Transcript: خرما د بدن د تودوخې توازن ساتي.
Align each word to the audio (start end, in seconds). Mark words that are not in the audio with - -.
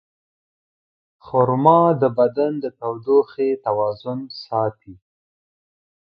خرما 1.25 1.81
د 2.01 2.03
بدن 2.17 2.51
د 2.63 2.65
تودوخې 2.79 3.49
توازن 3.65 4.19
ساتي. 4.43 4.95